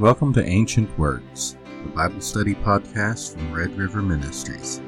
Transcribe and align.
Welcome 0.00 0.32
to 0.32 0.44
Ancient 0.44 0.98
Words, 0.98 1.56
the 1.84 1.88
Bible 1.90 2.20
study 2.20 2.56
podcast 2.56 3.32
from 3.32 3.52
Red 3.52 3.78
River 3.78 4.02
Ministries. 4.02 4.82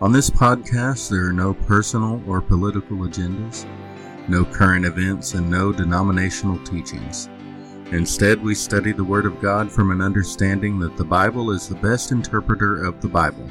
On 0.00 0.10
this 0.10 0.28
podcast, 0.28 1.08
there 1.08 1.28
are 1.28 1.32
no 1.32 1.54
personal 1.54 2.20
or 2.26 2.40
political 2.40 2.96
agendas, 2.96 3.66
no 4.26 4.44
current 4.44 4.84
events, 4.84 5.34
and 5.34 5.48
no 5.48 5.72
denominational 5.72 6.58
teachings. 6.64 7.28
Instead, 7.92 8.42
we 8.42 8.52
study 8.52 8.90
the 8.90 9.04
Word 9.04 9.26
of 9.26 9.40
God 9.40 9.70
from 9.70 9.92
an 9.92 10.00
understanding 10.00 10.80
that 10.80 10.96
the 10.96 11.04
Bible 11.04 11.52
is 11.52 11.68
the 11.68 11.76
best 11.76 12.10
interpreter 12.10 12.84
of 12.84 13.00
the 13.00 13.08
Bible, 13.08 13.48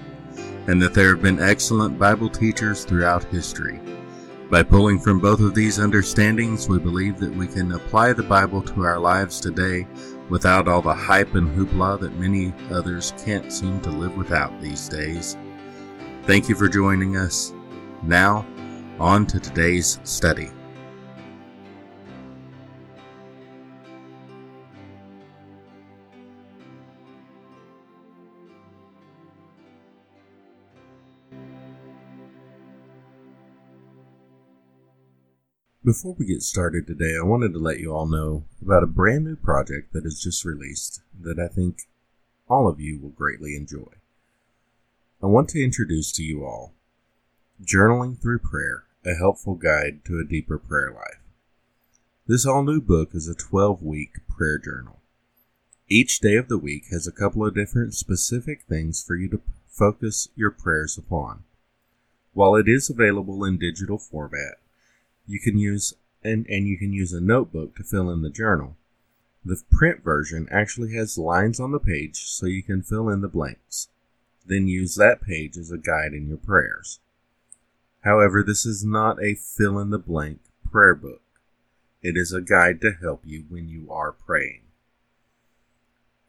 and 0.68 0.82
that 0.82 0.94
there 0.94 1.16
have 1.16 1.21
been 1.21 1.39
excellent 1.39 1.98
Bible 1.98 2.30
teachers 2.30 2.84
throughout 2.84 3.23
history. 3.23 3.80
By 4.50 4.64
pulling 4.64 5.00
from 5.00 5.20
both 5.20 5.39
of 5.39 5.55
these 5.55 5.80
understandings, 5.80 6.68
we 6.68 6.80
believe 6.80 7.18
that 7.20 7.34
we 7.34 7.48
can 7.48 7.71
apply 7.71 8.12
the 8.12 8.23
Bible 8.23 8.62
to 8.64 8.84
our 8.84 9.00
lives 9.00 9.39
today 9.39 9.88
without 10.30 10.68
all 10.68 10.82
the 10.82 10.93
hype 10.93 11.36
and 11.36 11.50
hoopla 11.50 12.00
that 12.00 12.18
many 12.19 12.54
others 12.71 13.14
can't 13.25 13.51
seem 13.51 13.82
to 13.82 13.89
live 13.89 14.15
without 14.15 14.60
these 14.61 14.88
days. 14.88 15.38
Thank 16.24 16.47
you 16.47 16.55
for 16.55 16.69
joining 16.69 17.18
us. 17.18 17.54
Now, 18.04 18.46
on 19.00 19.25
to 19.28 19.39
today's 19.39 20.00
study. 20.04 20.52
Before 35.86 36.14
we 36.19 36.25
get 36.25 36.42
started 36.42 36.86
today, 36.86 37.16
I 37.17 37.23
wanted 37.23 37.53
to 37.53 37.59
let 37.59 37.80
you 37.80 37.94
all 37.94 38.06
know 38.06 38.44
about 38.61 38.83
a 38.83 38.88
brand 38.88 39.23
new 39.23 39.38
project 39.38 39.94
that 39.94 40.03
has 40.03 40.22
just 40.22 40.44
released 40.44 41.02
that 41.22 41.39
I 41.39 41.47
think 41.47 41.83
all 42.50 42.67
of 42.67 42.81
you 42.81 43.00
will 43.00 43.11
greatly 43.11 43.55
enjoy. 43.55 43.94
I 45.23 45.27
want 45.27 45.47
to 45.50 45.63
introduce 45.63 46.11
to 46.13 46.23
you 46.23 46.44
all 46.44 46.73
Journaling 47.63 48.19
Through 48.22 48.39
Prayer, 48.39 48.83
a 49.05 49.16
helpful 49.16 49.55
guide 49.55 50.03
to 50.03 50.19
a 50.19 50.27
deeper 50.27 50.57
prayer 50.57 50.91
life. 50.91 51.22
This 52.27 52.45
all 52.45 52.63
new 52.63 52.81
book 52.81 53.11
is 53.13 53.30
a 53.30 53.33
12 53.33 53.81
week 53.81 54.19
prayer 54.27 54.57
journal. 54.57 55.00
Each 55.88 56.19
day 56.19 56.35
of 56.35 56.50
the 56.50 56.57
week 56.57 56.88
has 56.91 57.07
a 57.07 57.13
couple 57.13 57.45
of 57.45 57.55
different 57.55 57.94
specific 57.94 58.63
things 58.63 59.02
for 59.02 59.16
you 59.16 59.30
to 59.30 59.41
focus 59.69 60.27
your 60.35 60.52
prayers 60.52 60.97
upon. 60.97 61.45
While 62.33 62.55
it 62.55 62.67
is 62.67 62.89
available 62.89 63.45
in 63.45 63.57
digital 63.57 63.97
format, 63.97 64.57
you 65.30 65.39
can 65.39 65.59
use 65.59 65.94
and, 66.23 66.45
and 66.47 66.67
you 66.67 66.77
can 66.77 66.91
use 66.91 67.13
a 67.13 67.22
notebook 67.22 67.75
to 67.75 67.83
fill 67.83 68.09
in 68.09 68.23
the 68.23 68.31
journal. 68.31 68.75
The 69.45 69.61
print 69.72 70.03
version 70.03 70.47
actually 70.52 70.94
has 70.95 71.17
lines 71.17 71.59
on 71.59 71.72
the 71.72 71.80
page 71.80 72.25
so 72.25 72.47
you 72.47 72.63
can 72.63 72.81
fill 72.81 73.08
in 73.09 73.22
the 73.22 73.30
blanks. 73.30 73.88
Then 74.45 74.67
use 74.67 74.95
that 74.95 75.22
page 75.22 75.55
as 75.55 75.72
a 75.72 75.77
guide 75.77 76.13
in 76.13 76.27
your 76.27 76.38
prayers. 76.38 77.00
However, 78.02 78.41
this 78.41 78.66
is 78.66 78.83
not 78.83 79.23
a 79.23 79.35
fill 79.35 79.80
in 79.80 79.91
the 79.91 80.00
blank 80.00 80.39
prayer 80.69 80.95
book. 80.95 81.22
It 82.02 82.17
is 82.17 82.33
a 82.33 82.41
guide 82.41 82.81
to 82.81 82.94
help 83.00 83.22
you 83.23 83.45
when 83.50 83.69
you 83.69 83.88
are 83.91 84.11
praying. 84.11 84.61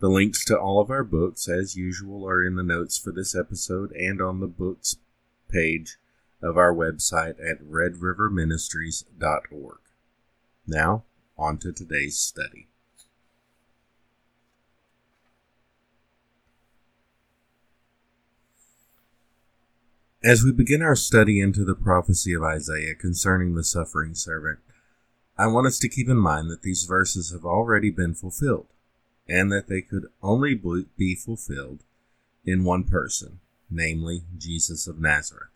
The 0.00 0.08
links 0.08 0.44
to 0.46 0.58
all 0.58 0.80
of 0.80 0.90
our 0.90 1.04
books, 1.04 1.48
as 1.48 1.76
usual, 1.76 2.28
are 2.28 2.44
in 2.44 2.56
the 2.56 2.62
notes 2.62 2.98
for 2.98 3.12
this 3.12 3.34
episode 3.34 3.92
and 3.92 4.20
on 4.20 4.40
the 4.40 4.46
books 4.46 4.96
page 5.48 5.96
of 6.42 6.56
our 6.56 6.74
website 6.74 7.38
at 7.40 7.62
redriverministries.org. 7.62 9.78
Now, 10.66 11.04
on 11.36 11.58
to 11.58 11.72
today's 11.72 12.18
study. 12.18 12.66
As 20.22 20.44
we 20.44 20.52
begin 20.52 20.82
our 20.82 20.96
study 20.96 21.40
into 21.40 21.64
the 21.64 21.74
prophecy 21.74 22.34
of 22.34 22.42
Isaiah 22.42 22.94
concerning 22.94 23.54
the 23.54 23.64
suffering 23.64 24.14
servant, 24.14 24.58
I 25.38 25.46
want 25.46 25.66
us 25.66 25.78
to 25.78 25.88
keep 25.88 26.10
in 26.10 26.18
mind 26.18 26.50
that 26.50 26.60
these 26.60 26.84
verses 26.84 27.32
have 27.32 27.46
already 27.46 27.90
been 27.90 28.12
fulfilled, 28.12 28.66
and 29.26 29.50
that 29.50 29.68
they 29.68 29.80
could 29.80 30.08
only 30.22 30.60
be 30.98 31.14
fulfilled 31.14 31.84
in 32.44 32.64
one 32.64 32.84
person, 32.84 33.40
namely 33.70 34.24
Jesus 34.36 34.86
of 34.86 35.00
Nazareth. 35.00 35.49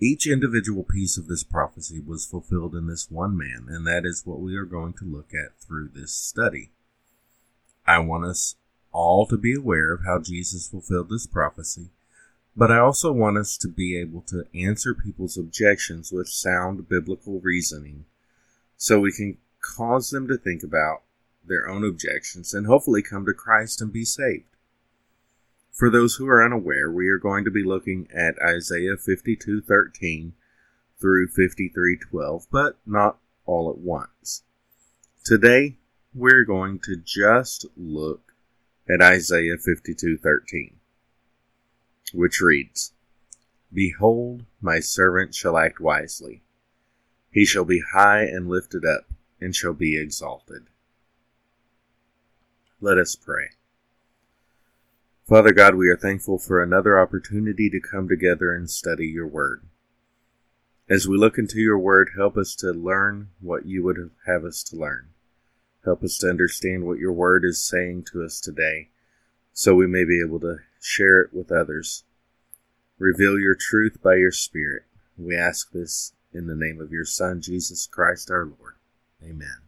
Each 0.00 0.26
individual 0.26 0.82
piece 0.82 1.16
of 1.16 1.28
this 1.28 1.44
prophecy 1.44 2.00
was 2.00 2.26
fulfilled 2.26 2.74
in 2.74 2.88
this 2.88 3.10
one 3.10 3.36
man, 3.36 3.66
and 3.68 3.86
that 3.86 4.04
is 4.04 4.26
what 4.26 4.40
we 4.40 4.56
are 4.56 4.64
going 4.64 4.92
to 4.94 5.04
look 5.04 5.30
at 5.32 5.58
through 5.60 5.90
this 5.94 6.12
study. 6.12 6.70
I 7.86 8.00
want 8.00 8.24
us 8.24 8.56
all 8.92 9.26
to 9.26 9.36
be 9.36 9.54
aware 9.54 9.92
of 9.92 10.04
how 10.04 10.20
Jesus 10.20 10.68
fulfilled 10.68 11.10
this 11.10 11.26
prophecy, 11.26 11.90
but 12.56 12.70
I 12.70 12.78
also 12.78 13.12
want 13.12 13.38
us 13.38 13.56
to 13.58 13.68
be 13.68 13.98
able 13.98 14.22
to 14.22 14.46
answer 14.54 14.94
people's 14.94 15.38
objections 15.38 16.10
with 16.12 16.28
sound 16.28 16.88
biblical 16.88 17.40
reasoning 17.40 18.04
so 18.76 19.00
we 19.00 19.12
can 19.12 19.38
cause 19.60 20.10
them 20.10 20.26
to 20.28 20.36
think 20.36 20.62
about 20.62 21.02
their 21.46 21.68
own 21.68 21.84
objections 21.84 22.52
and 22.52 22.66
hopefully 22.66 23.02
come 23.02 23.26
to 23.26 23.34
Christ 23.34 23.80
and 23.80 23.92
be 23.92 24.04
saved. 24.04 24.53
For 25.74 25.90
those 25.90 26.14
who 26.14 26.28
are 26.28 26.44
unaware, 26.44 26.88
we 26.88 27.08
are 27.08 27.18
going 27.18 27.44
to 27.44 27.50
be 27.50 27.64
looking 27.64 28.06
at 28.12 28.38
Isaiah 28.40 28.96
52:13 28.96 30.34
through 31.00 31.26
53:12, 31.26 32.46
but 32.48 32.78
not 32.86 33.18
all 33.44 33.68
at 33.68 33.78
once. 33.78 34.44
Today, 35.24 35.78
we're 36.14 36.44
going 36.44 36.78
to 36.84 36.94
just 36.94 37.66
look 37.76 38.34
at 38.88 39.02
Isaiah 39.02 39.56
52:13, 39.56 40.76
which 42.12 42.40
reads, 42.40 42.92
Behold, 43.72 44.44
my 44.60 44.78
servant 44.78 45.34
shall 45.34 45.58
act 45.58 45.80
wisely. 45.80 46.44
He 47.32 47.44
shall 47.44 47.64
be 47.64 47.80
high 47.80 48.22
and 48.22 48.48
lifted 48.48 48.84
up, 48.84 49.12
and 49.40 49.56
shall 49.56 49.74
be 49.74 49.98
exalted. 49.98 50.68
Let 52.80 52.96
us 52.96 53.16
pray. 53.16 53.50
Father 55.26 55.52
God, 55.54 55.74
we 55.74 55.88
are 55.88 55.96
thankful 55.96 56.38
for 56.38 56.62
another 56.62 57.00
opportunity 57.00 57.70
to 57.70 57.80
come 57.80 58.08
together 58.08 58.54
and 58.54 58.70
study 58.70 59.06
your 59.06 59.26
word. 59.26 59.66
As 60.86 61.08
we 61.08 61.16
look 61.16 61.38
into 61.38 61.60
your 61.60 61.78
word, 61.78 62.10
help 62.14 62.36
us 62.36 62.54
to 62.56 62.72
learn 62.72 63.30
what 63.40 63.64
you 63.64 63.82
would 63.84 64.10
have 64.26 64.44
us 64.44 64.62
to 64.64 64.76
learn. 64.76 65.08
Help 65.82 66.02
us 66.02 66.18
to 66.18 66.28
understand 66.28 66.84
what 66.84 66.98
your 66.98 67.12
word 67.12 67.42
is 67.42 67.66
saying 67.66 68.04
to 68.12 68.22
us 68.22 68.38
today 68.38 68.90
so 69.54 69.74
we 69.74 69.86
may 69.86 70.04
be 70.04 70.20
able 70.20 70.40
to 70.40 70.58
share 70.78 71.22
it 71.22 71.32
with 71.32 71.50
others. 71.50 72.04
Reveal 72.98 73.38
your 73.38 73.54
truth 73.54 74.02
by 74.02 74.16
your 74.16 74.32
Spirit. 74.32 74.82
We 75.16 75.34
ask 75.34 75.72
this 75.72 76.12
in 76.34 76.48
the 76.48 76.54
name 76.54 76.82
of 76.82 76.92
your 76.92 77.06
Son, 77.06 77.40
Jesus 77.40 77.86
Christ 77.86 78.30
our 78.30 78.44
Lord. 78.44 78.74
Amen. 79.22 79.62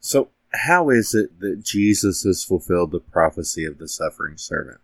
So, 0.00 0.28
how 0.54 0.90
is 0.90 1.14
it 1.14 1.40
that 1.40 1.62
Jesus 1.64 2.22
has 2.24 2.44
fulfilled 2.44 2.90
the 2.90 3.00
prophecy 3.00 3.64
of 3.64 3.78
the 3.78 3.88
suffering 3.88 4.36
servant? 4.36 4.80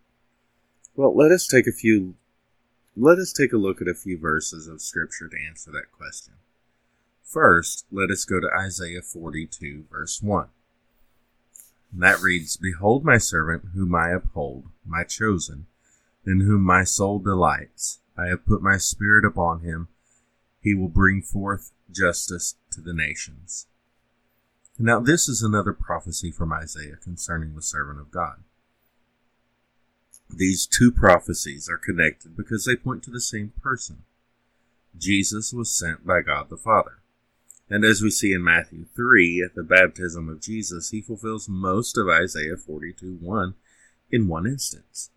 Well, 0.97 1.15
let 1.17 1.31
us 1.31 1.47
take 1.47 1.67
a 1.67 1.73
few 1.73 2.15
let 2.97 3.19
us 3.19 3.33
take 3.33 3.53
a 3.53 3.59
look 3.59 3.81
at 3.81 3.87
a 3.87 3.95
few 3.95 4.19
verses 4.19 4.67
of 4.67 4.83
scripture 4.83 5.29
to 5.29 5.37
answer 5.49 5.71
that 5.71 5.93
question. 5.97 6.35
First, 7.23 7.87
let 7.93 8.11
us 8.11 8.25
go 8.25 8.41
to 8.41 8.51
Isaiah 8.59 9.03
42 9.03 9.85
verse 9.89 10.21
1. 10.21 10.49
And 11.93 12.03
that 12.03 12.21
reads, 12.21 12.57
Behold 12.57 13.05
my 13.05 13.19
servant 13.19 13.67
whom 13.75 13.95
I 13.95 14.11
uphold, 14.11 14.65
my 14.85 15.05
chosen, 15.05 15.67
in 16.27 16.41
whom 16.41 16.63
my 16.63 16.83
soul 16.83 17.19
delights. 17.19 18.01
I 18.17 18.27
have 18.27 18.47
put 18.47 18.63
my 18.63 18.79
spirit 18.79 19.25
upon 19.25 19.61
him. 19.61 19.89
He 20.61 20.75
will 20.75 20.89
bring 20.89 21.23
forth 21.23 21.71
justice 21.91 22.57
to 22.73 22.81
the 22.81 22.93
nations. 22.93 23.67
Now, 24.79 25.01
this 25.01 25.29
is 25.29 25.43
another 25.43 25.73
prophecy 25.73 26.31
from 26.31 26.53
Isaiah 26.53 26.97
concerning 27.03 27.55
the 27.55 27.63
servant 27.63 27.99
of 27.99 28.13
God. 28.13 28.45
These 30.31 30.67
two 30.67 30.93
prophecies 30.93 31.69
are 31.69 31.79
connected 31.79 32.37
because 32.37 32.65
they 32.65 32.77
point 32.77 33.03
to 33.05 33.11
the 33.11 33.21
same 33.21 33.53
person. 33.61 34.05
Jesus 34.97 35.53
was 35.53 35.77
sent 35.77 36.07
by 36.07 36.21
God 36.21 36.49
the 36.49 36.57
Father. 36.57 37.01
And 37.69 37.85
as 37.85 38.03
we 38.03 38.11
see 38.11 38.33
in 38.33 38.45
Matthew 38.45 38.87
3, 38.95 39.43
at 39.45 39.55
the 39.55 39.65
baptism 39.65 40.29
of 40.29 40.41
Jesus, 40.41 40.91
he 40.91 41.01
fulfills 41.01 41.49
most 41.49 41.99
of 41.99 42.09
Isaiah 42.09 42.57
42 42.57 43.19
1 43.21 43.55
in 44.11 44.29
one 44.29 44.47
instance. 44.47 45.11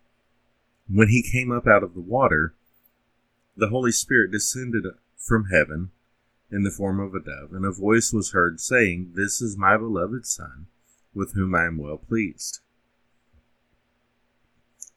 When 0.88 1.08
he 1.08 1.22
came 1.22 1.52
up 1.52 1.66
out 1.66 1.82
of 1.82 1.94
the 1.94 2.00
water, 2.00 2.54
the 3.56 3.68
Holy 3.68 3.92
Spirit 3.92 4.32
descended 4.32 4.84
from 5.16 5.46
heaven 5.46 5.92
in 6.52 6.62
the 6.62 6.70
form 6.70 7.00
of 7.00 7.14
a 7.14 7.20
dove, 7.20 7.52
and 7.52 7.64
a 7.64 7.72
voice 7.72 8.12
was 8.12 8.32
heard 8.32 8.60
saying, 8.60 9.12
This 9.14 9.40
is 9.40 9.56
my 9.56 9.76
beloved 9.76 10.26
Son, 10.26 10.66
with 11.14 11.32
whom 11.32 11.54
I 11.54 11.64
am 11.64 11.78
well 11.78 11.96
pleased. 11.96 12.60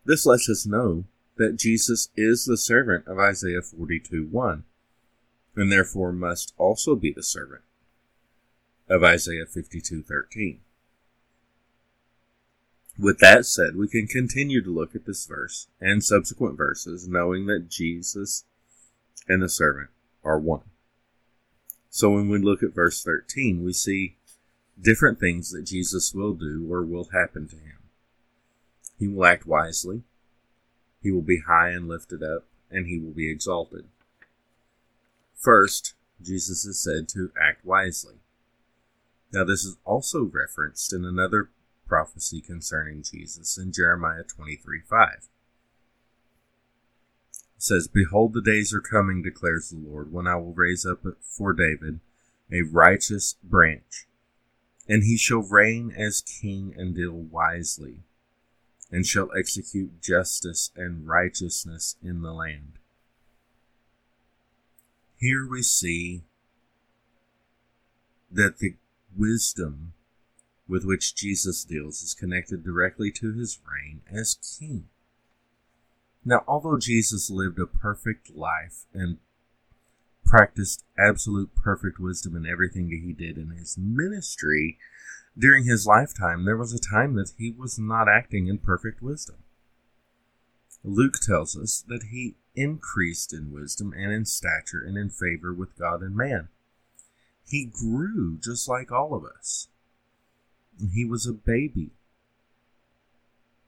This 0.03 0.25
lets 0.25 0.49
us 0.49 0.65
know 0.65 1.05
that 1.37 1.57
Jesus 1.57 2.09
is 2.15 2.45
the 2.45 2.57
servant 2.57 3.07
of 3.07 3.17
Isaiah 3.17 3.61
42 3.61 4.27
1, 4.27 4.63
and 5.55 5.71
therefore 5.71 6.11
must 6.11 6.53
also 6.57 6.95
be 6.95 7.11
the 7.11 7.23
servant. 7.23 7.61
of 8.87 9.03
Isaiah 9.03 9.47
52:13. 9.47 10.59
With 12.99 13.17
that 13.19 13.45
said, 13.45 13.75
we 13.75 13.87
can 13.87 14.05
continue 14.05 14.61
to 14.61 14.69
look 14.69 14.95
at 14.95 15.05
this 15.05 15.25
verse 15.25 15.67
and 15.81 16.03
subsequent 16.03 16.55
verses 16.55 17.07
knowing 17.07 17.47
that 17.47 17.67
Jesus 17.67 18.45
and 19.27 19.41
the 19.41 19.49
servant 19.49 19.89
are 20.23 20.39
one. 20.39 20.69
So 21.95 22.11
when 22.11 22.27
we 22.27 22.39
look 22.39 22.61
at 22.61 22.75
verse 22.75 23.01
13, 23.01 23.63
we 23.63 23.71
see 23.71 24.17
different 24.77 25.17
things 25.17 25.51
that 25.51 25.61
Jesus 25.61 26.13
will 26.13 26.33
do 26.33 26.67
or 26.69 26.83
will 26.83 27.07
happen 27.13 27.47
to 27.47 27.55
him. 27.55 27.77
He 28.99 29.07
will 29.07 29.25
act 29.25 29.47
wisely, 29.47 30.03
he 31.01 31.09
will 31.09 31.21
be 31.21 31.43
high 31.47 31.69
and 31.69 31.87
lifted 31.87 32.21
up, 32.21 32.43
and 32.69 32.85
he 32.85 32.99
will 32.99 33.13
be 33.13 33.31
exalted. 33.31 33.85
First, 35.37 35.93
Jesus 36.21 36.65
is 36.65 36.83
said 36.83 37.07
to 37.13 37.31
act 37.41 37.63
wisely. 37.63 38.15
Now, 39.31 39.45
this 39.45 39.63
is 39.63 39.77
also 39.85 40.23
referenced 40.25 40.91
in 40.91 41.05
another 41.05 41.49
prophecy 41.87 42.41
concerning 42.41 43.03
Jesus 43.03 43.57
in 43.57 43.71
Jeremiah 43.71 44.23
23 44.23 44.81
5. 44.81 45.29
Says, 47.57 47.87
Behold, 47.87 48.33
the 48.33 48.41
days 48.41 48.73
are 48.73 48.81
coming, 48.81 49.21
declares 49.21 49.69
the 49.69 49.77
Lord, 49.77 50.11
when 50.11 50.27
I 50.27 50.35
will 50.35 50.53
raise 50.53 50.85
up 50.85 51.03
for 51.21 51.53
David 51.53 51.99
a 52.51 52.61
righteous 52.61 53.35
branch, 53.43 54.07
and 54.87 55.03
he 55.03 55.17
shall 55.17 55.41
reign 55.41 55.91
as 55.97 56.21
king 56.21 56.73
and 56.77 56.95
deal 56.95 57.13
wisely, 57.13 57.99
and 58.91 59.05
shall 59.05 59.31
execute 59.37 60.01
justice 60.01 60.71
and 60.75 61.07
righteousness 61.07 61.95
in 62.03 62.21
the 62.21 62.33
land. 62.33 62.73
Here 65.17 65.47
we 65.47 65.63
see 65.63 66.23
that 68.29 68.59
the 68.59 68.75
wisdom 69.15 69.93
with 70.67 70.83
which 70.83 71.15
Jesus 71.15 71.63
deals 71.63 72.01
is 72.01 72.13
connected 72.13 72.63
directly 72.63 73.11
to 73.11 73.33
his 73.33 73.59
reign 73.71 74.01
as 74.11 74.35
king. 74.59 74.89
Now, 76.25 76.43
although 76.47 76.79
Jesus 76.79 77.29
lived 77.29 77.59
a 77.59 77.67
perfect 77.67 78.35
life 78.35 78.85
and 78.93 79.19
practiced 80.25 80.83
absolute 80.97 81.55
perfect 81.55 81.99
wisdom 81.99 82.35
in 82.35 82.47
everything 82.47 82.89
that 82.89 83.01
he 83.05 83.13
did 83.13 83.37
in 83.37 83.51
his 83.51 83.77
ministry, 83.77 84.79
during 85.37 85.65
his 85.65 85.85
lifetime, 85.85 86.45
there 86.45 86.57
was 86.57 86.73
a 86.73 86.79
time 86.79 87.13
that 87.15 87.33
he 87.37 87.51
was 87.51 87.77
not 87.77 88.09
acting 88.09 88.47
in 88.47 88.57
perfect 88.57 89.03
wisdom. 89.03 89.35
Luke 90.83 91.19
tells 91.21 91.55
us 91.55 91.83
that 91.87 92.05
he 92.11 92.35
increased 92.55 93.33
in 93.33 93.51
wisdom 93.51 93.93
and 93.95 94.11
in 94.11 94.25
stature 94.25 94.83
and 94.85 94.97
in 94.97 95.09
favor 95.09 95.53
with 95.53 95.77
God 95.77 96.01
and 96.01 96.15
man. 96.15 96.47
He 97.47 97.65
grew 97.65 98.39
just 98.41 98.67
like 98.67 98.91
all 98.91 99.13
of 99.13 99.25
us. 99.25 99.67
He 100.93 101.05
was 101.05 101.27
a 101.27 101.33
baby 101.33 101.91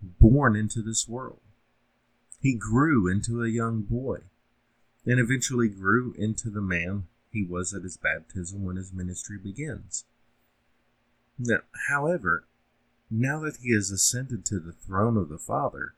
born 0.01 0.55
into 0.55 0.81
this 0.81 1.07
world. 1.07 1.39
He 2.39 2.55
grew 2.55 3.07
into 3.07 3.43
a 3.43 3.49
young 3.49 3.81
boy 3.81 4.19
and 5.05 5.19
eventually 5.19 5.69
grew 5.69 6.13
into 6.17 6.49
the 6.49 6.61
man 6.61 7.07
he 7.31 7.43
was 7.43 7.73
at 7.73 7.83
his 7.83 7.97
baptism 7.97 8.63
when 8.63 8.75
his 8.75 8.93
ministry 8.93 9.37
begins. 9.37 10.05
Now, 11.37 11.59
however, 11.87 12.45
now 13.09 13.39
that 13.41 13.57
he 13.57 13.73
has 13.73 13.91
ascended 13.91 14.45
to 14.45 14.59
the 14.59 14.71
throne 14.71 15.17
of 15.17 15.29
the 15.29 15.37
Father, 15.37 15.93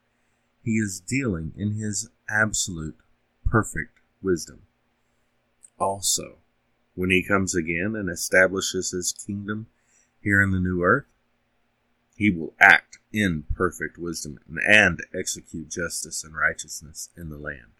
he 0.64 0.74
is 0.74 1.00
dealing 1.00 1.54
in 1.56 1.74
his 1.74 2.10
absolute 2.30 2.98
perfect 3.46 4.00
wisdom. 4.22 4.64
Also, 5.80 6.38
when 6.96 7.10
he 7.10 7.24
comes 7.24 7.56
again 7.56 7.96
and 7.96 8.10
establishes 8.10 8.92
his 8.92 9.14
kingdom 9.14 9.68
here 10.22 10.42
in 10.42 10.52
the 10.52 10.60
new 10.60 10.84
earth, 10.84 11.06
he 12.20 12.30
will 12.30 12.54
act 12.60 13.00
in 13.14 13.46
perfect 13.56 13.98
wisdom 13.98 14.38
and 14.68 15.00
execute 15.18 15.70
justice 15.70 16.22
and 16.22 16.36
righteousness 16.36 17.10
in 17.16 17.30
the 17.30 17.38
land. 17.38 17.72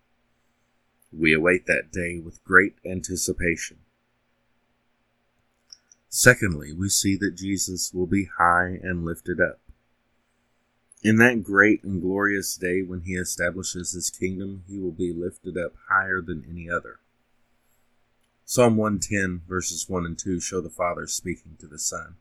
We 1.12 1.34
await 1.34 1.66
that 1.66 1.92
day 1.92 2.20
with 2.20 2.44
great 2.46 2.76
anticipation. 2.86 3.80
Secondly, 6.08 6.72
we 6.72 6.88
see 6.88 7.18
that 7.18 7.36
Jesus 7.36 7.94
will 7.94 8.08
be 8.08 8.30
high 8.38 8.80
and 8.82 9.04
lifted 9.04 9.42
up. 9.42 9.60
In 11.04 11.18
that 11.18 11.44
great 11.44 11.84
and 11.84 12.02
glorious 12.02 12.56
day 12.56 12.82
when 12.82 13.02
he 13.02 13.16
establishes 13.16 13.92
his 13.92 14.10
kingdom, 14.10 14.64
he 14.70 14.80
will 14.80 14.94
be 14.94 15.12
lifted 15.12 15.58
up 15.58 15.74
higher 15.90 16.22
than 16.22 16.46
any 16.50 16.70
other. 16.70 17.00
Psalm 18.46 18.78
110, 18.78 19.42
verses 19.50 19.90
1 19.90 20.06
and 20.06 20.18
2 20.18 20.40
show 20.40 20.62
the 20.62 20.70
Father 20.70 21.08
speaking 21.08 21.58
to 21.60 21.68
the 21.68 21.78
Son. 21.78 22.16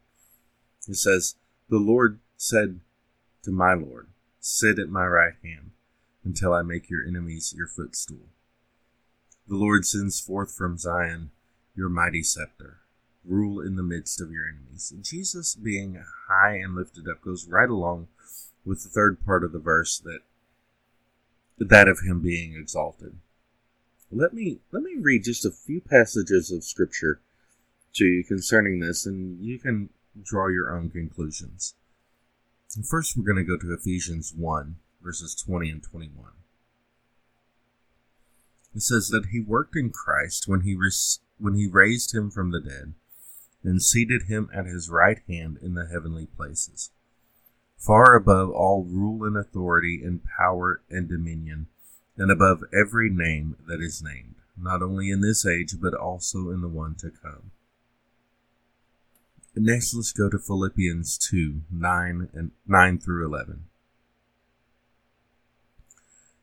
It 0.88 0.96
says, 0.96 1.36
The 1.68 1.78
Lord 1.78 2.18
said 2.36 2.80
to 3.42 3.50
my 3.50 3.74
Lord, 3.74 4.08
Sit 4.40 4.78
at 4.78 4.88
my 4.88 5.06
right 5.06 5.34
hand 5.42 5.72
until 6.24 6.54
I 6.54 6.62
make 6.62 6.88
your 6.88 7.06
enemies 7.06 7.54
your 7.56 7.66
footstool. 7.66 8.28
The 9.46 9.56
Lord 9.56 9.84
sends 9.84 10.20
forth 10.20 10.54
from 10.54 10.78
Zion 10.78 11.30
your 11.74 11.88
mighty 11.88 12.22
scepter. 12.22 12.78
Rule 13.24 13.60
in 13.60 13.76
the 13.76 13.82
midst 13.82 14.20
of 14.20 14.32
your 14.32 14.46
enemies. 14.46 14.90
And 14.90 15.04
Jesus 15.04 15.54
being 15.54 16.02
high 16.28 16.56
and 16.56 16.74
lifted 16.74 17.06
up 17.08 17.20
goes 17.22 17.46
right 17.46 17.68
along 17.68 18.08
with 18.64 18.82
the 18.82 18.88
third 18.88 19.24
part 19.24 19.44
of 19.44 19.52
the 19.52 19.58
verse 19.58 19.98
that 19.98 20.20
that 21.58 21.88
of 21.88 22.00
him 22.00 22.20
being 22.20 22.54
exalted. 22.54 23.18
Let 24.10 24.32
me 24.32 24.60
let 24.70 24.82
me 24.82 24.94
read 24.98 25.24
just 25.24 25.44
a 25.44 25.50
few 25.50 25.80
passages 25.80 26.50
of 26.50 26.64
scripture 26.64 27.20
to 27.94 28.04
you 28.04 28.24
concerning 28.24 28.80
this, 28.80 29.04
and 29.04 29.44
you 29.44 29.58
can 29.58 29.90
draw 30.22 30.48
your 30.48 30.74
own 30.74 30.90
conclusions. 30.90 31.74
First, 32.88 33.16
we're 33.16 33.24
going 33.24 33.44
to 33.44 33.44
go 33.44 33.56
to 33.56 33.72
Ephesians 33.72 34.32
1, 34.36 34.76
verses 35.02 35.34
20 35.34 35.70
and 35.70 35.82
21. 35.82 36.30
It 38.74 38.82
says 38.82 39.08
that 39.08 39.26
he 39.32 39.40
worked 39.40 39.74
in 39.74 39.90
Christ 39.90 40.46
when 40.46 40.60
he, 40.60 40.74
res- 40.74 41.20
when 41.38 41.54
he 41.54 41.66
raised 41.66 42.14
him 42.14 42.30
from 42.30 42.50
the 42.50 42.60
dead 42.60 42.92
and 43.64 43.82
seated 43.82 44.24
him 44.24 44.48
at 44.54 44.66
his 44.66 44.88
right 44.88 45.18
hand 45.26 45.58
in 45.62 45.74
the 45.74 45.86
heavenly 45.86 46.26
places, 46.26 46.90
far 47.76 48.14
above 48.14 48.50
all 48.50 48.84
rule 48.84 49.24
and 49.24 49.36
authority 49.36 50.02
and 50.04 50.20
power 50.24 50.80
and 50.90 51.08
dominion 51.08 51.66
and 52.16 52.30
above 52.30 52.64
every 52.72 53.08
name 53.08 53.56
that 53.66 53.80
is 53.80 54.02
named, 54.02 54.34
not 54.56 54.82
only 54.82 55.10
in 55.10 55.20
this 55.20 55.46
age, 55.46 55.74
but 55.80 55.94
also 55.94 56.50
in 56.50 56.60
the 56.60 56.68
one 56.68 56.94
to 56.96 57.10
come. 57.10 57.50
Next, 59.60 59.94
let's 59.94 60.12
go 60.12 60.28
to 60.28 60.38
Philippians 60.38 61.18
2 61.18 61.62
9, 61.70 62.28
and 62.32 62.50
9 62.66 62.98
through 62.98 63.26
11. 63.26 63.64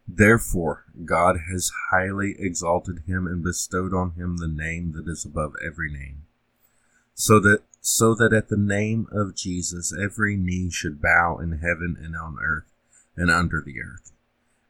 Therefore, 0.07 0.85
God 1.03 1.37
has 1.51 1.71
highly 1.91 2.35
exalted 2.37 3.03
him 3.07 3.25
and 3.25 3.43
bestowed 3.43 3.93
on 3.93 4.11
him 4.11 4.37
the 4.37 4.47
name 4.47 4.93
that 4.93 5.09
is 5.09 5.25
above 5.25 5.53
every 5.65 5.91
name, 5.91 6.23
so 7.13 7.39
that 7.39 7.63
so 7.81 8.15
that 8.15 8.33
at 8.33 8.49
the 8.49 8.57
name 8.57 9.07
of 9.11 9.35
Jesus 9.35 9.93
every 9.93 10.35
knee 10.35 10.69
should 10.71 11.01
bow 11.01 11.37
in 11.37 11.59
heaven 11.59 11.97
and 12.01 12.15
on 12.15 12.37
earth 12.43 12.65
and 13.15 13.29
under 13.31 13.61
the 13.61 13.79
earth 13.81 14.11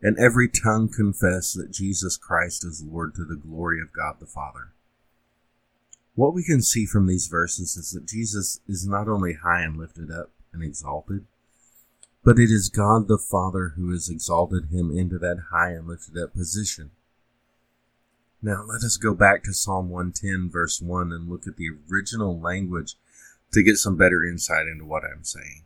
and 0.06 0.20
every 0.20 0.48
tongue 0.48 0.88
confess 0.88 1.54
that 1.54 1.72
Jesus 1.72 2.16
Christ 2.16 2.64
is 2.64 2.84
Lord 2.84 3.16
to 3.16 3.26
the 3.26 3.36
glory 3.36 3.82
of 3.82 3.92
God 3.92 4.18
the 4.20 4.28
Father. 4.28 4.75
What 6.16 6.34
we 6.34 6.44
can 6.44 6.62
see 6.62 6.86
from 6.86 7.08
these 7.08 7.28
verses 7.28 7.76
is 7.76 7.92
that 7.92 8.08
Jesus 8.08 8.62
is 8.68 8.88
not 8.88 9.10
only 9.10 9.34
high 9.34 9.62
and 9.62 9.78
lifted 9.78 10.10
up 10.10 10.32
and 10.54 10.64
exalted, 10.64 11.26
but 12.24 12.40
it 12.40 12.50
is 12.50 12.70
God 12.70 13.08
the 13.08 13.18
Father 13.18 13.74
who 13.76 13.92
has 13.92 14.10
exalted 14.10 14.70
him 14.72 14.98
into 14.98 15.20
that 15.20 15.44
high 15.52 15.72
and 15.72 15.88
lifted 15.88 16.18
up 16.18 16.34
position. 16.34 16.92
Now 18.42 18.64
let 18.64 18.84
us 18.84 18.98
go 18.98 19.14
back 19.14 19.44
to 19.44 19.54
Psalm 19.54 19.90
110, 19.90 20.50
verse 20.50 20.82
1, 20.82 21.12
and 21.12 21.30
look 21.30 21.48
at 21.48 21.58
the 21.58 21.70
original 21.92 22.40
language 22.40 22.96
to 23.52 23.64
get 23.64 23.76
some 23.76 23.98
better 23.98 24.24
insight 24.24 24.68
into 24.68 24.86
what 24.86 25.04
I'm 25.04 25.24
saying. 25.24 25.64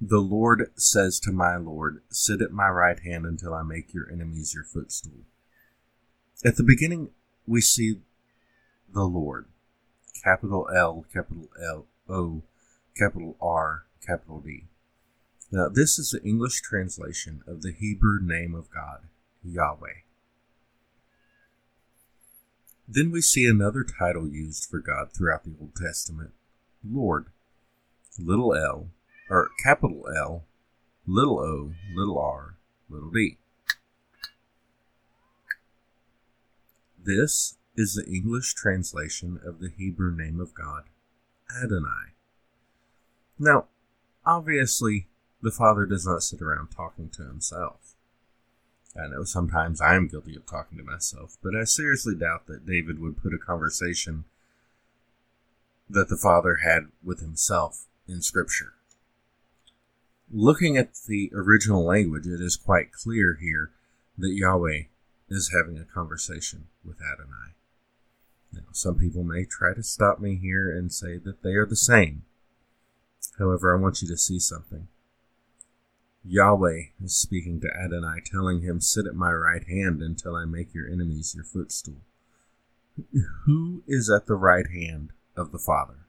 The 0.00 0.18
Lord 0.18 0.72
says 0.74 1.20
to 1.20 1.32
my 1.32 1.56
Lord, 1.56 2.02
Sit 2.10 2.42
at 2.42 2.50
my 2.50 2.68
right 2.68 2.98
hand 2.98 3.24
until 3.24 3.54
I 3.54 3.62
make 3.62 3.94
your 3.94 4.10
enemies 4.10 4.52
your 4.52 4.64
footstool. 4.64 5.20
At 6.44 6.56
the 6.56 6.64
beginning, 6.64 7.10
we 7.46 7.60
see 7.60 8.00
the 8.92 9.04
Lord, 9.04 9.46
capital 10.22 10.68
L, 10.74 11.04
capital 11.12 11.48
L, 11.62 11.86
O, 12.08 12.42
capital 12.96 13.36
R, 13.40 13.84
capital 14.06 14.40
D. 14.40 14.64
Now, 15.50 15.68
this 15.68 15.98
is 15.98 16.10
the 16.10 16.22
English 16.22 16.60
translation 16.62 17.42
of 17.46 17.62
the 17.62 17.72
Hebrew 17.72 18.20
name 18.22 18.54
of 18.54 18.70
God, 18.70 19.00
Yahweh. 19.44 20.02
Then 22.88 23.10
we 23.10 23.20
see 23.20 23.46
another 23.46 23.84
title 23.84 24.28
used 24.28 24.68
for 24.68 24.78
God 24.78 25.12
throughout 25.12 25.44
the 25.44 25.54
Old 25.60 25.74
Testament 25.74 26.32
Lord, 26.84 27.26
little 28.18 28.54
l, 28.54 28.88
or 29.30 29.50
capital 29.62 30.08
L, 30.14 30.44
little 31.06 31.38
o, 31.38 31.72
little 31.94 32.18
r, 32.18 32.56
little 32.90 33.10
d. 33.10 33.38
This 37.04 37.56
is 37.76 37.94
the 37.94 38.06
English 38.06 38.54
translation 38.54 39.40
of 39.44 39.58
the 39.58 39.70
Hebrew 39.76 40.14
name 40.14 40.38
of 40.38 40.54
God, 40.54 40.84
Adonai. 41.50 42.12
Now, 43.40 43.66
obviously, 44.24 45.08
the 45.40 45.50
Father 45.50 45.84
does 45.84 46.06
not 46.06 46.22
sit 46.22 46.40
around 46.40 46.68
talking 46.68 47.08
to 47.10 47.24
himself. 47.24 47.96
I 48.96 49.08
know 49.08 49.24
sometimes 49.24 49.80
I 49.80 49.96
am 49.96 50.06
guilty 50.06 50.36
of 50.36 50.46
talking 50.46 50.78
to 50.78 50.84
myself, 50.84 51.36
but 51.42 51.56
I 51.56 51.64
seriously 51.64 52.14
doubt 52.14 52.46
that 52.46 52.66
David 52.66 53.00
would 53.00 53.20
put 53.20 53.34
a 53.34 53.38
conversation 53.38 54.24
that 55.90 56.08
the 56.08 56.16
Father 56.16 56.58
had 56.64 56.84
with 57.02 57.18
himself 57.18 57.86
in 58.06 58.22
Scripture. 58.22 58.74
Looking 60.30 60.76
at 60.76 60.94
the 61.08 61.32
original 61.34 61.84
language, 61.84 62.28
it 62.28 62.40
is 62.40 62.56
quite 62.56 62.92
clear 62.92 63.38
here 63.40 63.72
that 64.16 64.34
Yahweh 64.34 64.82
is 65.32 65.52
having 65.52 65.78
a 65.78 65.84
conversation 65.84 66.68
with 66.84 67.00
Adonai. 67.00 67.54
Now, 68.52 68.68
some 68.72 68.96
people 68.96 69.24
may 69.24 69.44
try 69.44 69.74
to 69.74 69.82
stop 69.82 70.20
me 70.20 70.36
here 70.36 70.70
and 70.70 70.92
say 70.92 71.16
that 71.18 71.42
they 71.42 71.54
are 71.54 71.66
the 71.66 71.76
same. 71.76 72.22
However, 73.38 73.74
I 73.74 73.80
want 73.80 74.02
you 74.02 74.08
to 74.08 74.16
see 74.16 74.38
something. 74.38 74.88
Yahweh 76.24 76.82
is 77.02 77.16
speaking 77.16 77.60
to 77.60 77.74
Adonai, 77.74 78.20
telling 78.24 78.62
him, 78.62 78.80
Sit 78.80 79.06
at 79.06 79.14
my 79.14 79.32
right 79.32 79.66
hand 79.66 80.02
until 80.02 80.36
I 80.36 80.44
make 80.44 80.74
your 80.74 80.86
enemies 80.86 81.34
your 81.34 81.44
footstool. 81.44 82.02
Who 83.44 83.82
is 83.88 84.10
at 84.10 84.26
the 84.26 84.34
right 84.34 84.68
hand 84.68 85.10
of 85.36 85.50
the 85.50 85.58
Father? 85.58 86.06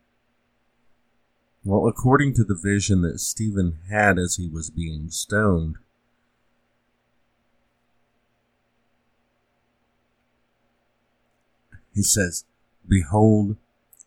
Well, 1.63 1.87
according 1.87 2.33
to 2.35 2.43
the 2.43 2.59
vision 2.61 3.01
that 3.01 3.19
Stephen 3.19 3.79
had 3.89 4.19
as 4.19 4.35
he 4.35 4.49
was 4.49 4.69
being 4.69 5.09
stoned, 5.09 5.77
he 11.93 12.03
says, 12.03 12.45
Behold, 12.87 13.57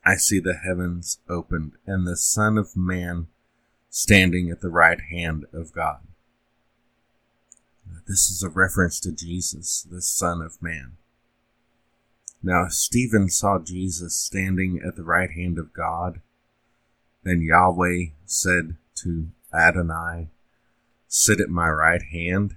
I 0.04 0.16
see 0.16 0.38
the 0.38 0.54
heavens 0.54 1.18
opened, 1.28 1.72
and 1.86 2.06
the 2.06 2.16
Son 2.16 2.58
of 2.58 2.76
Man 2.76 3.28
standing 3.90 4.50
at 4.50 4.60
the 4.60 4.68
right 4.68 5.00
hand 5.10 5.46
of 5.52 5.72
God. 5.72 6.00
This 8.06 8.30
is 8.30 8.42
a 8.42 8.48
reference 8.48 9.00
to 9.00 9.12
Jesus, 9.12 9.86
the 9.90 10.02
Son 10.02 10.40
of 10.40 10.62
Man. 10.62 10.92
Now, 12.42 12.66
if 12.66 12.72
Stephen 12.72 13.28
saw 13.28 13.58
Jesus 13.58 14.14
standing 14.14 14.80
at 14.86 14.94
the 14.94 15.02
right 15.02 15.30
hand 15.30 15.58
of 15.58 15.72
God, 15.72 16.20
then 17.24 17.40
Yahweh 17.40 18.10
said 18.24 18.76
to 18.96 19.28
Adonai, 19.52 20.28
Sit 21.08 21.40
at 21.40 21.48
my 21.48 21.68
right 21.68 22.02
hand. 22.02 22.56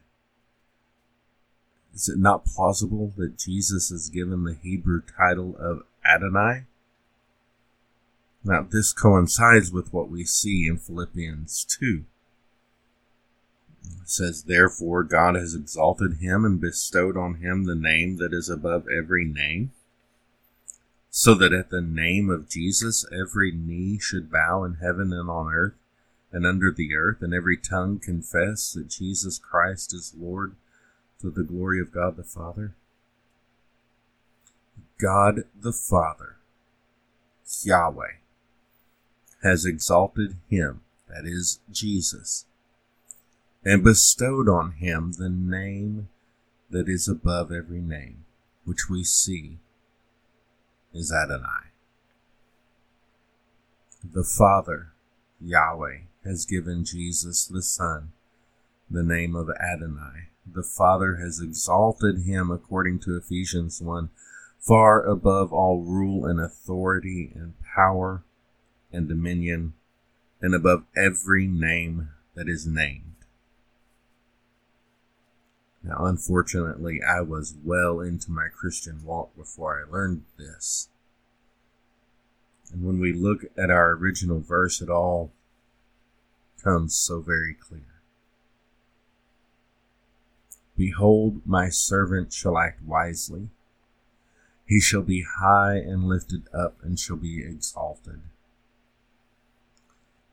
Is 1.99 2.07
it 2.07 2.17
not 2.17 2.45
plausible 2.45 3.11
that 3.17 3.37
Jesus 3.37 3.91
is 3.91 4.07
given 4.07 4.45
the 4.45 4.53
Hebrew 4.53 5.01
title 5.01 5.57
of 5.59 5.83
Adonai? 6.05 6.63
Now, 8.41 8.61
this 8.61 8.93
coincides 8.93 9.69
with 9.69 9.91
what 9.91 10.09
we 10.09 10.23
see 10.23 10.65
in 10.65 10.77
Philippians 10.77 11.65
2. 11.65 12.05
It 13.83 14.09
says, 14.09 14.43
Therefore, 14.43 15.03
God 15.03 15.35
has 15.35 15.53
exalted 15.53 16.19
him 16.21 16.45
and 16.45 16.61
bestowed 16.61 17.17
on 17.17 17.41
him 17.41 17.65
the 17.65 17.75
name 17.75 18.15
that 18.15 18.31
is 18.31 18.47
above 18.47 18.85
every 18.87 19.25
name, 19.25 19.73
so 21.09 21.35
that 21.35 21.51
at 21.51 21.69
the 21.69 21.81
name 21.81 22.29
of 22.29 22.47
Jesus 22.47 23.05
every 23.11 23.51
knee 23.51 23.99
should 23.99 24.31
bow 24.31 24.63
in 24.63 24.75
heaven 24.75 25.11
and 25.11 25.29
on 25.29 25.53
earth 25.53 25.75
and 26.31 26.47
under 26.47 26.71
the 26.71 26.95
earth, 26.95 27.21
and 27.21 27.33
every 27.33 27.57
tongue 27.57 27.99
confess 27.99 28.71
that 28.71 28.87
Jesus 28.87 29.37
Christ 29.37 29.93
is 29.93 30.13
Lord 30.17 30.55
to 31.21 31.29
the 31.29 31.43
glory 31.43 31.81
of 31.81 31.91
God 31.91 32.15
the 32.15 32.23
Father. 32.23 32.75
God 34.99 35.43
the 35.59 35.73
Father, 35.73 36.37
Yahweh, 37.63 38.17
has 39.43 39.65
exalted 39.65 40.35
him, 40.49 40.81
that 41.07 41.25
is, 41.25 41.59
Jesus, 41.71 42.45
and 43.63 43.83
bestowed 43.83 44.47
on 44.47 44.73
him 44.73 45.13
the 45.13 45.29
name 45.29 46.09
that 46.69 46.87
is 46.87 47.07
above 47.07 47.51
every 47.51 47.81
name, 47.81 48.25
which 48.65 48.89
we 48.89 49.03
see 49.03 49.57
is 50.93 51.11
Adonai. 51.11 51.69
The 54.03 54.23
Father, 54.23 54.91
Yahweh, 55.41 55.99
has 56.23 56.45
given 56.45 56.85
Jesus 56.85 57.45
the 57.45 57.61
Son 57.61 58.11
the 58.89 59.03
name 59.03 59.35
of 59.35 59.49
Adonai. 59.49 60.28
The 60.45 60.63
Father 60.63 61.15
has 61.15 61.39
exalted 61.39 62.23
him, 62.23 62.51
according 62.51 62.99
to 62.99 63.15
Ephesians 63.15 63.81
1, 63.81 64.09
far 64.59 65.03
above 65.03 65.53
all 65.53 65.81
rule 65.81 66.25
and 66.25 66.39
authority 66.39 67.31
and 67.35 67.53
power 67.61 68.23
and 68.91 69.07
dominion, 69.07 69.73
and 70.41 70.55
above 70.55 70.85
every 70.95 71.47
name 71.47 72.09
that 72.35 72.49
is 72.49 72.65
named. 72.65 73.03
Now, 75.83 76.05
unfortunately, 76.05 77.01
I 77.01 77.21
was 77.21 77.55
well 77.63 78.01
into 78.01 78.31
my 78.31 78.47
Christian 78.47 79.03
walk 79.03 79.35
before 79.35 79.79
I 79.79 79.89
learned 79.89 80.23
this. 80.37 80.89
And 82.71 82.85
when 82.85 82.99
we 82.99 83.13
look 83.13 83.45
at 83.57 83.69
our 83.69 83.91
original 83.91 84.39
verse, 84.39 84.81
it 84.81 84.89
all 84.89 85.31
comes 86.63 86.95
so 86.95 87.21
very 87.21 87.53
clear. 87.53 87.98
Behold, 90.79 91.41
my 91.45 91.67
servant 91.67 92.31
shall 92.31 92.57
act 92.57 92.81
wisely. 92.81 93.49
He 94.65 94.79
shall 94.79 95.01
be 95.01 95.25
high 95.41 95.75
and 95.75 96.05
lifted 96.05 96.43
up 96.53 96.77
and 96.81 96.97
shall 96.97 97.17
be 97.17 97.43
exalted. 97.43 98.21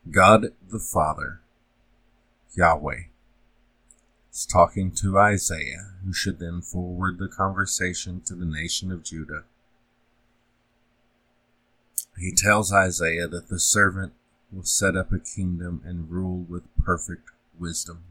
God 0.09 0.53
the 0.71 0.79
Father, 0.79 1.41
Yahweh, 2.55 3.07
is 4.33 4.47
talking 4.47 4.93
to 4.93 5.19
Isaiah, 5.19 5.95
who 6.05 6.13
should 6.13 6.39
then 6.39 6.63
forward 6.63 7.19
the 7.19 7.27
conversation 7.27 8.21
to 8.27 8.37
the 8.37 8.47
nation 8.47 8.93
of 8.93 9.03
Judah. 9.03 9.43
He 12.17 12.31
tells 12.31 12.73
Isaiah 12.73 13.27
that 13.27 13.49
the 13.49 13.59
servant 13.59 14.13
will 14.53 14.63
set 14.63 14.97
up 14.97 15.11
a 15.11 15.19
kingdom 15.19 15.83
and 15.85 16.09
rule 16.09 16.47
with 16.49 16.63
perfect 16.77 17.31
wisdom. 17.59 18.05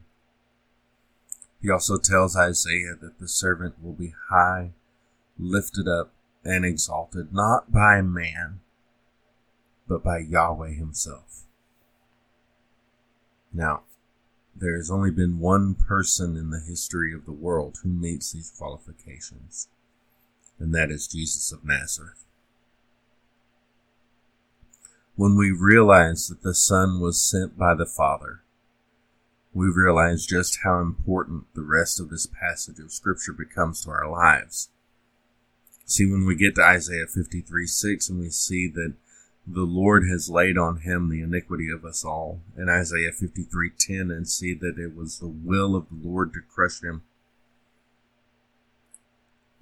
He 1.66 1.72
also 1.72 1.98
tells 1.98 2.36
Isaiah 2.36 2.94
that 3.00 3.18
the 3.18 3.26
servant 3.26 3.82
will 3.82 3.92
be 3.92 4.14
high, 4.28 4.70
lifted 5.36 5.88
up, 5.88 6.12
and 6.44 6.64
exalted, 6.64 7.34
not 7.34 7.72
by 7.72 8.00
man, 8.02 8.60
but 9.88 10.04
by 10.04 10.18
Yahweh 10.18 10.74
himself. 10.74 11.42
Now, 13.52 13.82
there 14.54 14.76
has 14.76 14.92
only 14.92 15.10
been 15.10 15.40
one 15.40 15.74
person 15.74 16.36
in 16.36 16.50
the 16.50 16.60
history 16.60 17.12
of 17.12 17.26
the 17.26 17.32
world 17.32 17.78
who 17.82 17.88
meets 17.88 18.30
these 18.30 18.52
qualifications, 18.56 19.66
and 20.60 20.72
that 20.72 20.92
is 20.92 21.08
Jesus 21.08 21.50
of 21.50 21.64
Nazareth. 21.64 22.24
When 25.16 25.34
we 25.34 25.50
realize 25.50 26.28
that 26.28 26.42
the 26.42 26.54
Son 26.54 27.00
was 27.00 27.20
sent 27.20 27.58
by 27.58 27.74
the 27.74 27.86
Father, 27.86 28.42
we 29.56 29.68
realize 29.68 30.26
just 30.26 30.58
how 30.64 30.80
important 30.80 31.44
the 31.54 31.62
rest 31.62 31.98
of 31.98 32.10
this 32.10 32.26
passage 32.26 32.78
of 32.78 32.92
Scripture 32.92 33.32
becomes 33.32 33.82
to 33.82 33.90
our 33.90 34.06
lives. 34.06 34.68
See, 35.86 36.04
when 36.04 36.26
we 36.26 36.36
get 36.36 36.56
to 36.56 36.62
Isaiah 36.62 37.06
53 37.06 37.66
6 37.66 38.10
and 38.10 38.20
we 38.20 38.28
see 38.28 38.68
that 38.68 38.92
the 39.46 39.64
Lord 39.64 40.06
has 40.10 40.28
laid 40.28 40.58
on 40.58 40.80
him 40.80 41.08
the 41.08 41.22
iniquity 41.22 41.70
of 41.70 41.86
us 41.86 42.04
all 42.04 42.42
in 42.54 42.68
Isaiah 42.68 43.12
53:10 43.12 44.10
and 44.10 44.28
see 44.28 44.52
that 44.52 44.78
it 44.78 44.94
was 44.94 45.20
the 45.20 45.26
will 45.26 45.74
of 45.74 45.86
the 45.88 46.06
Lord 46.06 46.34
to 46.34 46.40
crush 46.42 46.82
him. 46.82 47.00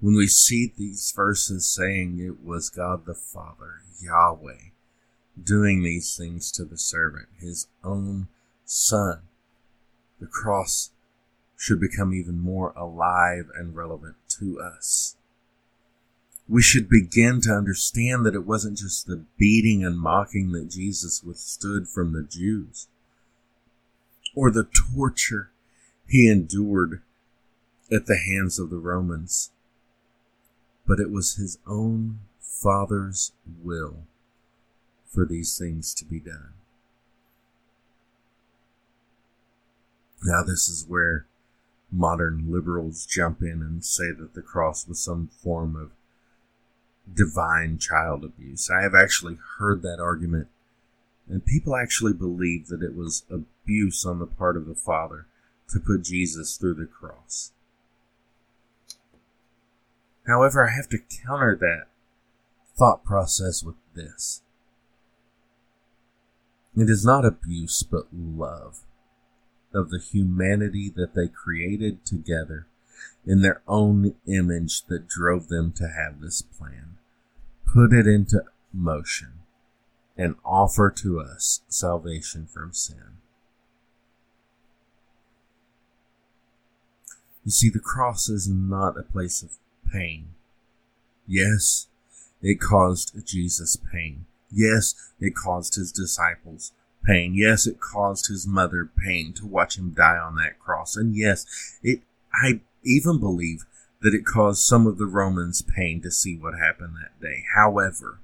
When 0.01 0.15
we 0.15 0.27
see 0.27 0.73
these 0.75 1.13
verses 1.15 1.69
saying 1.69 2.19
it 2.19 2.43
was 2.43 2.69
God 2.69 3.05
the 3.05 3.15
Father, 3.15 3.83
Yahweh, 4.01 4.71
doing 5.41 5.83
these 5.83 6.17
things 6.17 6.51
to 6.51 6.65
the 6.65 6.77
servant, 6.77 7.29
his 7.39 7.67
own 7.81 8.27
son, 8.65 9.21
the 10.19 10.27
cross 10.27 10.91
should 11.57 11.79
become 11.79 12.13
even 12.13 12.39
more 12.39 12.73
alive 12.75 13.49
and 13.55 13.75
relevant 13.75 14.15
to 14.27 14.59
us 14.59 15.15
we 16.47 16.61
should 16.61 16.89
begin 16.89 17.41
to 17.41 17.51
understand 17.51 18.25
that 18.25 18.35
it 18.35 18.45
wasn't 18.45 18.77
just 18.77 19.07
the 19.07 19.23
beating 19.37 19.83
and 19.83 19.97
mocking 19.97 20.51
that 20.51 20.69
Jesus 20.69 21.23
withstood 21.23 21.87
from 21.87 22.13
the 22.13 22.23
Jews, 22.23 22.87
or 24.35 24.51
the 24.51 24.67
torture 24.93 25.49
he 26.07 26.29
endured 26.29 27.01
at 27.91 28.05
the 28.05 28.17
hands 28.17 28.59
of 28.59 28.69
the 28.69 28.77
Romans, 28.77 29.51
but 30.87 30.99
it 30.99 31.09
was 31.09 31.35
his 31.35 31.57
own 31.65 32.19
Father's 32.39 33.31
will 33.63 34.03
for 35.07 35.25
these 35.25 35.57
things 35.57 35.93
to 35.95 36.05
be 36.05 36.19
done. 36.19 36.53
Now, 40.25 40.41
this 40.41 40.67
is 40.67 40.87
where 40.87 41.27
modern 41.91 42.51
liberals 42.51 43.05
jump 43.05 43.43
in 43.43 43.61
and 43.61 43.85
say 43.85 44.11
that 44.17 44.33
the 44.33 44.41
cross 44.41 44.87
was 44.87 44.99
some 44.99 45.27
form 45.27 45.75
of 45.75 45.91
divine 47.15 47.77
child 47.77 48.23
abuse. 48.23 48.67
I 48.71 48.81
have 48.81 48.95
actually 48.95 49.37
heard 49.59 49.83
that 49.83 49.99
argument, 49.99 50.47
and 51.29 51.45
people 51.45 51.75
actually 51.75 52.13
believe 52.13 52.67
that 52.67 52.81
it 52.81 52.95
was 52.95 53.23
abuse 53.29 54.03
on 54.03 54.17
the 54.17 54.25
part 54.25 54.57
of 54.57 54.65
the 54.65 54.73
Father 54.73 55.27
to 55.69 55.79
put 55.79 56.01
Jesus 56.01 56.57
through 56.57 56.73
the 56.73 56.87
cross. 56.87 57.51
However, 60.25 60.67
I 60.67 60.75
have 60.75 60.89
to 60.89 60.97
counter 61.23 61.55
that 61.55 61.85
thought 62.75 63.05
process 63.05 63.63
with 63.63 63.75
this. 63.93 64.41
It 66.75 66.89
is 66.89 67.05
not 67.05 67.25
abuse, 67.25 67.83
but 67.83 68.07
love 68.11 68.81
of 69.75 69.89
the 69.89 69.99
humanity 69.99 70.89
that 70.95 71.13
they 71.13 71.27
created 71.27 72.05
together 72.05 72.65
in 73.25 73.41
their 73.41 73.61
own 73.67 74.15
image 74.25 74.83
that 74.85 75.07
drove 75.07 75.47
them 75.49 75.71
to 75.73 75.89
have 75.89 76.21
this 76.21 76.41
plan. 76.41 76.97
Put 77.71 77.93
it 77.93 78.07
into 78.07 78.43
motion 78.73 79.33
and 80.17 80.35
offer 80.45 80.89
to 80.89 81.19
us 81.19 81.61
salvation 81.67 82.47
from 82.47 82.71
sin. 82.73 83.17
You 87.43 87.51
see, 87.51 87.69
the 87.69 87.79
cross 87.79 88.29
is 88.29 88.47
not 88.47 88.97
a 88.97 89.03
place 89.03 89.43
of 89.43 89.57
pain. 89.91 90.29
Yes, 91.27 91.87
it 92.41 92.59
caused 92.59 93.13
Jesus 93.25 93.77
pain. 93.91 94.25
Yes, 94.51 94.95
it 95.19 95.35
caused 95.35 95.75
his 95.75 95.91
disciples 95.91 96.71
pain. 97.05 97.33
Yes, 97.33 97.67
it 97.67 97.79
caused 97.79 98.27
his 98.27 98.47
mother 98.47 98.89
pain 99.03 99.33
to 99.33 99.45
watch 99.45 99.77
him 99.77 99.91
die 99.91 100.17
on 100.17 100.35
that 100.35 100.59
cross. 100.59 100.95
And 100.95 101.15
yes, 101.15 101.77
it, 101.83 102.01
I 102.33 102.61
even 102.83 103.19
believe 103.19 103.65
that 104.01 104.13
it 104.13 104.25
caused 104.25 104.63
some 104.63 104.85
of 104.85 104.97
the 104.97 105.05
Romans 105.05 105.61
pain 105.61 106.01
to 106.01 106.11
see 106.11 106.37
what 106.37 106.57
happened 106.57 106.95
that 106.95 107.19
day. 107.21 107.43
However, 107.55 108.19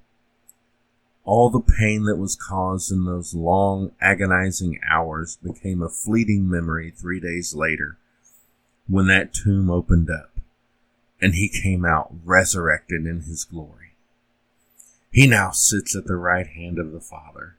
all 1.24 1.50
the 1.50 1.60
pain 1.60 2.04
that 2.04 2.16
was 2.16 2.36
caused 2.36 2.90
in 2.90 3.04
those 3.04 3.34
long, 3.34 3.92
agonizing 4.00 4.80
hours 4.88 5.38
became 5.42 5.82
a 5.82 5.88
fleeting 5.88 6.48
memory 6.48 6.90
three 6.90 7.20
days 7.20 7.54
later 7.54 7.96
when 8.88 9.06
that 9.06 9.32
tomb 9.32 9.70
opened 9.70 10.10
up 10.10 10.30
and 11.20 11.34
he 11.34 11.48
came 11.48 11.84
out 11.84 12.12
resurrected 12.24 13.06
in 13.06 13.22
his 13.22 13.44
glory. 13.44 13.92
He 15.12 15.26
now 15.26 15.50
sits 15.52 15.94
at 15.94 16.06
the 16.06 16.16
right 16.16 16.46
hand 16.46 16.78
of 16.78 16.90
the 16.90 17.00
Father. 17.00 17.56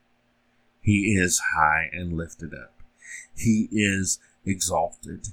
He 0.84 1.16
is 1.16 1.42
high 1.56 1.90
and 1.94 2.18
lifted 2.18 2.54
up. 2.54 2.74
He 3.36 3.70
is 3.72 4.20
exalted. 4.46 5.30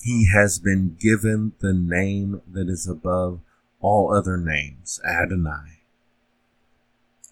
He 0.00 0.28
has 0.32 0.58
been 0.58 0.96
given 1.00 1.52
the 1.58 1.72
name 1.72 2.40
that 2.50 2.68
is 2.68 2.86
above 2.86 3.40
all 3.80 4.14
other 4.14 4.36
names, 4.36 5.00
Adonai. 5.04 5.80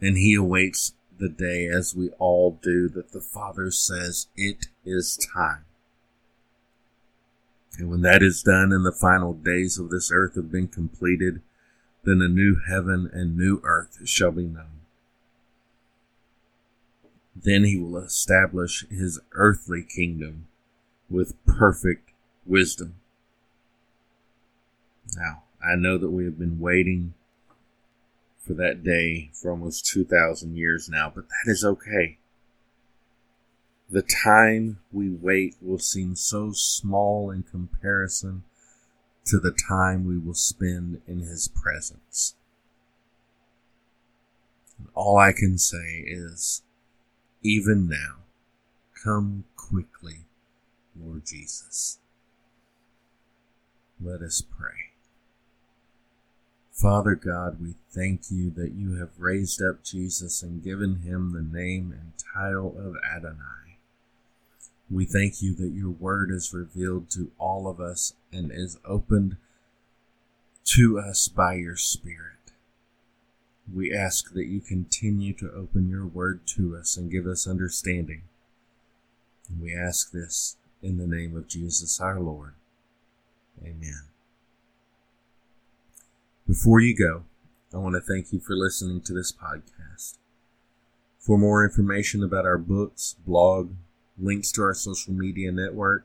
And 0.01 0.19
he 0.19 0.35
awaits 0.35 0.95
the 1.19 1.29
day, 1.29 1.69
as 1.69 1.95
we 1.95 2.11
all 2.19 2.59
do, 2.63 2.89
that 2.89 3.13
the 3.13 3.21
Father 3.21 3.71
says, 3.71 4.27
It 4.37 4.67
is 4.85 5.17
time. 5.17 5.65
And 7.79 7.89
when 7.89 8.03
that 8.03 8.23
is 8.23 8.43
done 8.43 8.73
and 8.73 8.85
the 8.85 8.93
final 8.93 9.33
days 9.33 9.79
of 9.79 9.91
this 9.91 10.11
earth 10.13 10.35
have 10.35 10.51
been 10.51 10.69
completed, 10.69 11.41
then 12.05 12.21
a 12.21 12.29
new 12.29 12.61
heaven 12.69 13.09
and 13.13 13.37
new 13.37 13.61
earth 13.65 14.01
shall 14.05 14.33
be 14.33 14.47
known. 14.47 14.82
Then 17.35 17.65
he 17.65 17.79
will 17.79 17.97
establish 17.99 18.87
his 18.89 19.21
earthly 19.33 19.83
kingdom 19.83 20.47
with 21.09 21.35
perfect 21.47 22.11
wisdom. 22.47 22.97
Now, 25.17 25.45
I 25.63 25.77
know 25.77 25.99
that 25.99 26.11
we 26.11 26.25
have 26.25 26.39
been 26.39 26.61
waiting 26.61 27.15
for 28.39 28.55
that 28.55 28.83
day 28.83 29.31
for 29.33 29.51
almost 29.51 29.87
2,000 29.87 30.57
years 30.57 30.89
now, 30.89 31.13
but 31.15 31.29
that 31.29 31.51
is 31.51 31.65
okay. 31.65 32.19
The 33.89 34.03
time 34.03 34.79
we 34.91 35.11
wait 35.11 35.57
will 35.61 35.79
seem 35.79 36.17
so 36.17 36.53
small 36.53 37.31
in 37.31 37.43
comparison 37.43 38.43
to 39.27 39.39
the 39.39 39.53
time 39.69 40.07
we 40.07 40.19
will 40.19 40.35
spend 40.35 41.03
in 41.07 41.21
His 41.21 41.49
presence. 41.49 42.35
All 44.95 45.19
I 45.19 45.33
can 45.33 45.59
say 45.59 46.05
is, 46.07 46.63
even 47.43 47.89
now, 47.89 48.25
come 49.03 49.45
quickly, 49.57 50.21
Lord 50.99 51.27
Jesus. 51.27 51.99
Let 54.01 54.21
us 54.21 54.43
pray. 54.43 54.93
Father 56.73 57.15
God, 57.15 57.61
we 57.61 57.75
thank 57.91 58.31
you 58.31 58.51
that 58.51 58.73
you 58.73 58.97
have 58.97 59.11
raised 59.19 59.63
up 59.63 59.85
Jesus 59.85 60.43
and 60.43 60.65
given 60.65 61.03
him 61.03 61.33
the 61.33 61.59
name 61.59 61.93
and 61.93 62.13
title 62.35 62.75
of 62.79 62.97
Adonai. 63.05 63.79
We 64.91 65.05
thank 65.05 65.41
you 65.41 65.55
that 65.55 65.73
your 65.73 65.91
word 65.91 66.31
is 66.31 66.53
revealed 66.53 67.11
to 67.11 67.31
all 67.39 67.69
of 67.69 67.81
us 67.81 68.15
and 68.33 68.51
is 68.53 68.79
opened 68.85 69.37
to 70.65 70.99
us 70.99 71.29
by 71.29 71.55
your 71.55 71.77
Spirit. 71.77 72.42
We 73.75 73.95
ask 73.95 74.33
that 74.35 74.47
you 74.47 74.61
continue 74.61 75.33
to 75.35 75.51
open 75.53 75.89
your 75.89 76.07
word 76.07 76.41
to 76.57 76.77
us 76.77 76.97
and 76.97 77.11
give 77.11 77.27
us 77.27 77.47
understanding. 77.47 78.23
And 79.49 79.61
we 79.61 79.75
ask 79.75 80.13
this 80.13 80.57
in 80.83 80.99
the 80.99 81.07
name 81.07 81.37
of 81.37 81.49
Jesus 81.49 82.01
our 82.01 82.21
Lord. 82.21 82.55
Amen. 83.63 84.03
Before 86.47 86.81
you 86.81 86.97
go, 86.97 87.25
I 87.73 87.79
want 87.79 87.95
to 87.95 88.01
thank 88.01 88.33
you 88.33 88.41
for 88.41 88.55
listening 88.55 89.01
to 89.03 89.15
this 89.15 89.33
podcast. 89.33 90.19
For 91.19 91.39
more 91.39 91.65
information 91.65 92.23
about 92.23 92.45
our 92.45 92.59
books, 92.59 93.17
blog, 93.25 93.71
links 94.19 94.53
to 94.53 94.63
our 94.63 94.75
social 94.75 95.15
media 95.15 95.53
network, 95.53 96.05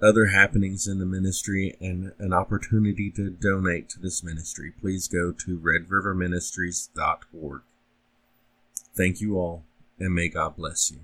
other 0.00 0.26
happenings 0.26 0.86
in 0.86 0.98
the 0.98 1.06
ministry, 1.06 1.76
and 1.80 2.12
an 2.18 2.32
opportunity 2.32 3.10
to 3.12 3.30
donate 3.30 3.88
to 3.90 4.00
this 4.00 4.22
ministry, 4.22 4.72
please 4.80 5.08
go 5.08 5.32
to 5.32 5.58
redriverministries.org. 5.58 7.62
Thank 8.94 9.20
you 9.20 9.38
all, 9.38 9.64
and 9.98 10.14
may 10.14 10.28
God 10.28 10.56
bless 10.56 10.90
you. 10.90 10.98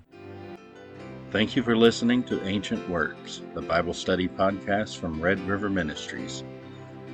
Thank 1.31 1.55
you 1.55 1.63
for 1.63 1.75
listening 1.75 2.23
to 2.23 2.45
Ancient 2.45 2.87
Words, 2.89 3.41
the 3.55 3.61
Bible 3.61 3.93
study 3.93 4.27
podcast 4.27 4.97
from 4.97 5.21
Red 5.21 5.39
River 5.47 5.69
Ministries. 5.69 6.43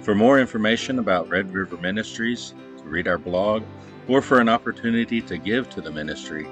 For 0.02 0.14
more 0.14 0.40
information 0.40 1.00
about 1.00 1.30
Red 1.30 1.54
River 1.54 1.78
Ministries, 1.78 2.54
to 2.78 2.84
read 2.84 3.08
our 3.08 3.18
blog, 3.18 3.64
or 4.08 4.22
for 4.22 4.40
an 4.40 4.50
opportunity 4.50 5.22
to 5.22 5.38
give 5.38 5.70
to 5.70 5.82
the 5.82 5.92
ministry, 5.92 6.48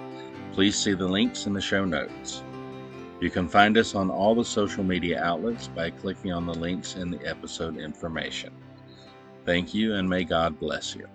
Please 0.58 0.76
see 0.76 0.96
the 0.96 1.08
links 1.08 1.46
in 1.46 1.54
the 1.54 1.62
show 1.62 1.86
notes. 1.86 2.42
You 3.20 3.32
can 3.32 3.48
find 3.48 3.78
us 3.78 3.96
on 3.96 4.12
all 4.12 4.36
the 4.36 4.46
social 4.46 4.84
media 4.84 5.24
outlets 5.24 5.68
by 5.68 5.90
clicking 5.90 6.32
on 6.32 6.46
the 6.46 6.54
links 6.54 6.96
in 6.96 7.10
the 7.10 7.26
episode 7.28 7.78
information. 7.78 8.52
Thank 9.44 9.74
you, 9.74 9.96
and 9.96 10.08
may 10.08 10.24
God 10.24 10.60
bless 10.60 10.96
you. 10.96 11.08